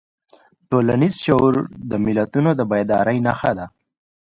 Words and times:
ټولنیز 0.69 1.15
شعور 1.25 1.55
د 1.89 1.91
ملتونو 2.05 2.49
د 2.59 2.61
بیدارۍ 2.71 3.17
نښه 3.27 3.51
ده. 3.57 3.65